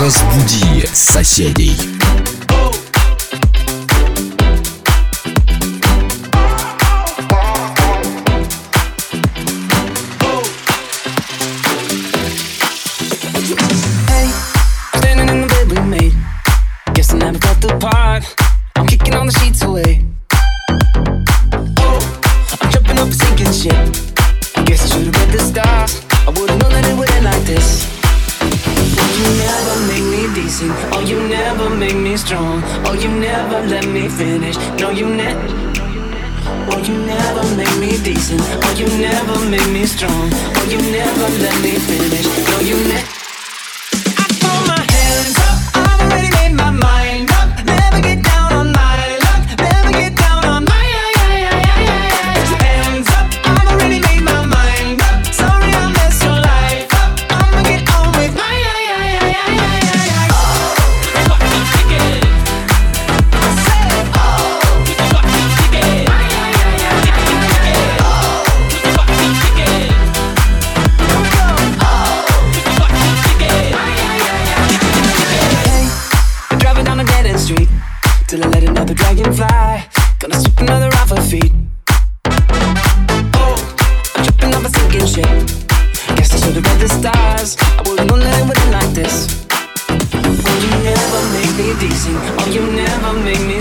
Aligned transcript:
Разбуди 0.00 0.86
соседей. 0.92 1.91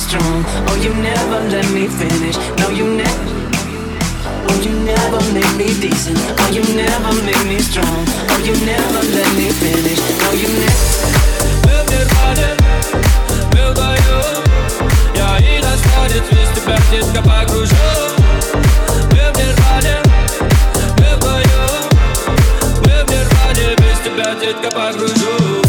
strong. 0.00 0.44
Oh, 0.68 0.76
you 0.80 0.92
never 0.94 1.38
let 1.52 1.68
me 1.76 1.86
finish. 1.86 2.36
No, 2.58 2.70
you 2.70 2.86
never. 2.96 3.32
Oh, 4.48 4.56
you 4.64 4.72
never 4.88 5.20
make 5.36 5.52
me 5.60 5.68
decent. 5.78 6.18
Oh, 6.40 6.48
you 6.56 6.64
never 6.74 7.12
make 7.28 7.44
me 7.44 7.58
strong. 7.60 8.02
Oh, 8.32 8.40
you 8.40 8.56
never 8.64 9.00
let 9.16 9.30
me 9.36 9.48
finish. 9.60 10.00
No, 10.22 10.28
you 10.40 10.48
never. 10.62 10.88
Wil 11.66 11.84
weer 11.88 12.06
verder, 12.14 12.54
wil 13.50 13.72
bij 13.72 13.98
jou. 14.06 14.24
Ja, 15.14 15.36
и 15.38 15.60
настанет 15.60 16.24
весь 16.30 16.52
тебя 16.56 16.78
детка 16.90 17.22
погружу. 24.70 25.59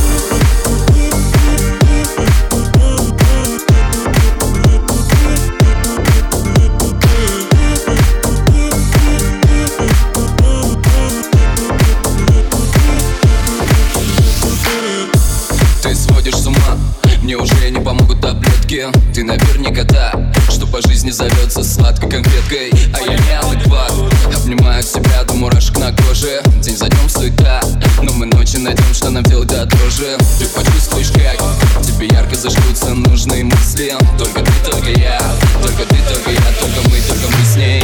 уверен, 18.81 19.13
ты 19.13 19.23
наверняка 19.23 19.83
та 19.83 20.11
Что 20.49 20.67
по 20.67 20.81
жизни 20.81 21.11
зовется 21.11 21.63
сладкой 21.63 22.09
конфеткой, 22.09 22.71
А 22.93 23.01
я 23.01 23.17
не 23.17 23.39
адекват. 23.39 23.91
Обнимаю 24.35 24.83
себя 24.83 25.23
до 25.27 25.33
мурашек 25.33 25.77
на 25.77 25.91
коже. 25.91 26.41
День 26.61 26.77
за 26.77 26.87
днем 26.87 27.09
суета 27.09 27.61
Но 28.01 28.11
мы 28.13 28.25
ночи 28.25 28.57
найдем, 28.57 28.93
что 28.93 29.09
нам 29.09 29.23
делать 29.23 29.49
до 29.49 29.65
дрожи 29.65 30.17
Ты 30.39 30.45
почувствуешь 30.47 31.11
как 31.11 31.37
Тебе 31.83 32.07
ярко 32.07 32.35
зажгутся 32.35 32.93
нужные 32.93 33.43
мысли. 33.43 33.93
Только 34.17 34.41
ты, 34.41 34.51
только 34.69 34.99
я 34.99 35.21
Только 35.61 35.85
ты, 35.85 35.97
только 36.07 36.31
я, 36.31 36.51
только 36.59 36.89
мы, 36.89 36.97
только 37.01 37.37
мы 37.37 37.45
с 37.45 37.55
ней. 37.55 37.83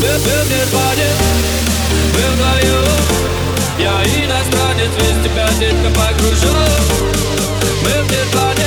Ты, 0.00 0.06
ты, 0.06 0.30
ты, 0.48 0.76
парень, 0.76 1.16
был 2.14 2.34
вдвоем 2.34 3.30
я 3.78 4.02
иностранец, 4.02 4.90
весь 4.98 5.24
тебя 5.24 5.48
сильно 5.58 5.88
погружен 5.88 6.54
Мы 7.82 8.04
в 8.04 8.10
нирване, 8.10 8.66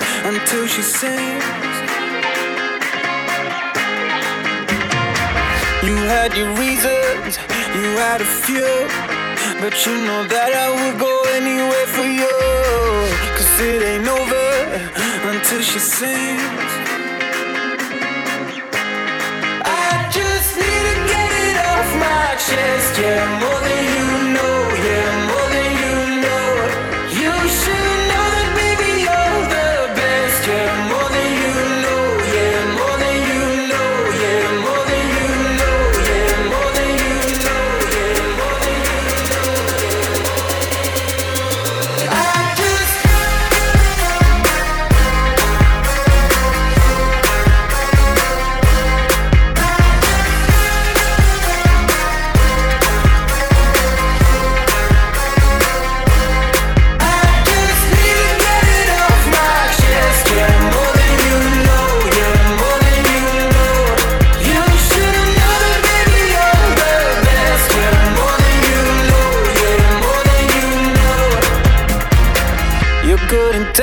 until 0.23 0.67
she 0.67 0.81
sings. 0.81 1.43
You 5.83 5.95
had 6.13 6.37
your 6.37 6.51
reasons, 6.61 7.39
you 7.75 7.87
had 7.97 8.21
a 8.21 8.29
few, 8.45 8.73
but 9.59 9.73
you 9.85 9.93
know 10.05 10.23
that 10.27 10.51
I 10.53 10.67
would 10.77 10.99
go 10.99 11.13
anywhere 11.39 11.87
for 11.95 12.05
you. 12.05 12.37
Cause 13.35 13.53
it 13.59 13.81
ain't 13.81 14.07
over 14.07 14.49
until 15.33 15.61
she 15.61 15.79
sings. 15.79 16.71
I 19.65 20.07
just 20.13 20.49
need 20.61 20.83
to 20.89 20.97
get 21.13 21.31
it 21.47 21.57
off 21.65 21.89
my 21.97 22.35
chest, 22.37 22.99
yeah. 22.99 23.50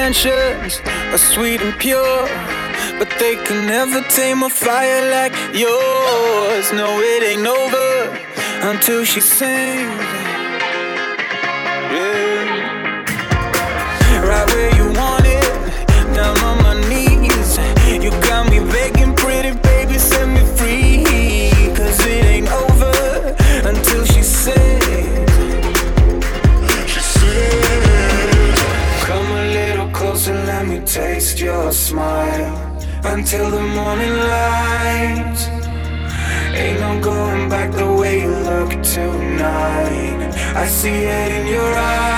intentions 0.09 0.81
are 1.13 1.19
sweet 1.19 1.61
and 1.61 1.79
pure, 1.79 2.23
but 2.99 3.11
they 3.21 3.37
can 3.45 3.67
never 3.67 4.01
tame 4.09 4.43
a 4.43 4.49
fire 4.49 5.11
like 5.11 5.35
yours. 5.55 6.73
No, 6.73 6.99
it 6.99 7.23
ain't 7.23 7.47
over 7.47 8.17
until 8.71 9.05
she 9.05 9.21
sings. 9.21 10.08
night. 39.39 40.35
I 40.55 40.67
see 40.67 41.05
it 41.05 41.33
in 41.33 41.47
your 41.47 41.73
eyes. 41.75 42.18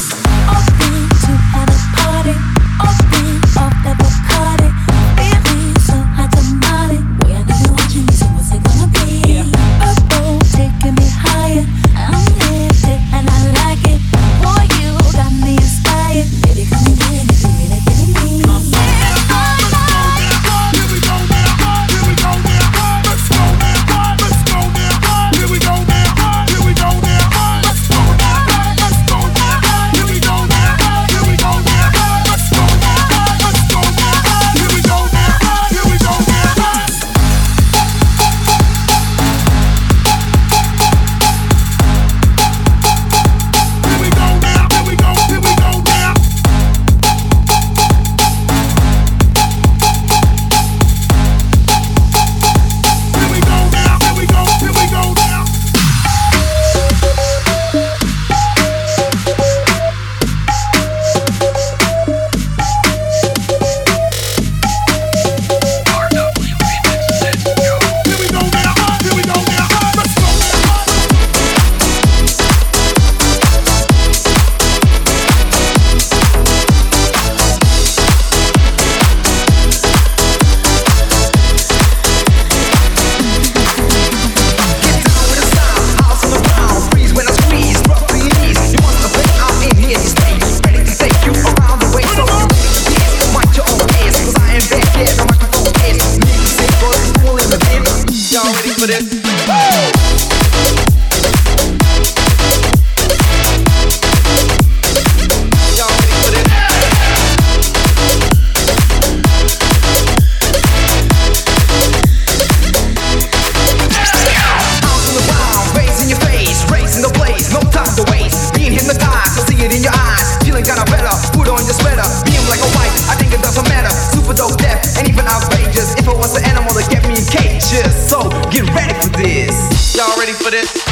it. 130.63 130.90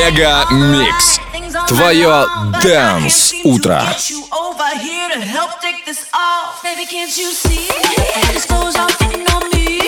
Мега 0.00 0.46
Микс. 0.50 1.20
Твое 1.68 2.26
Дэнс 2.62 3.34
Утро. 3.44 3.84
Baby, 6.62 6.86
can't 6.86 7.14
you 7.18 7.30
see? 7.30 7.68
This 8.32 8.46
goes 8.46 8.76
off 8.76 8.98
in 9.02 9.26
on 9.28 9.42
me. 9.50 9.80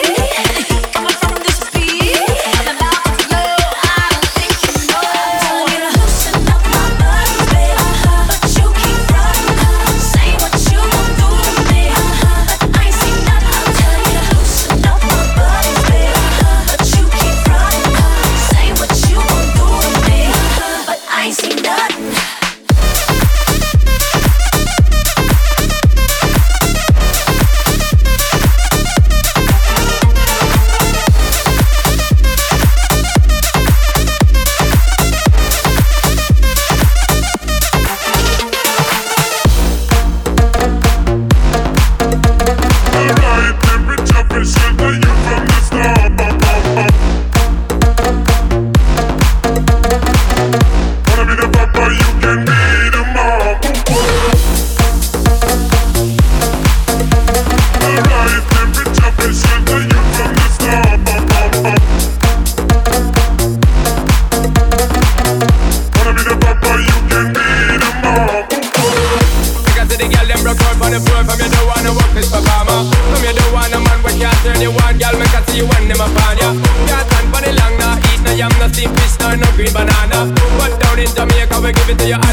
give 81.92 82.00
it 82.00 82.04
to 82.04 82.08
your 82.08 82.31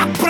Stop 0.00 0.29